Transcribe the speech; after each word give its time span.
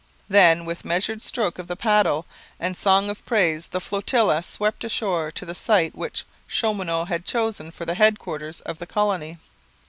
Then, 0.27 0.65
with 0.65 0.83
measured 0.83 1.21
stroke 1.21 1.59
of 1.59 1.67
paddle 1.77 2.25
and 2.59 2.75
song 2.75 3.07
of 3.11 3.23
praise, 3.23 3.67
the 3.67 3.79
flotilla 3.79 4.41
swept 4.41 4.83
ashore 4.83 5.31
to 5.33 5.45
the 5.45 5.53
site 5.53 5.93
which 5.93 6.23
Chaumonot 6.49 7.07
had 7.07 7.23
chosen 7.23 7.69
for 7.69 7.85
the 7.85 7.93
headquarters 7.93 8.61
of 8.61 8.79
the 8.79 8.87
colony. 8.87 9.37